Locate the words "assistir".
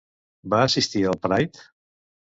0.69-1.05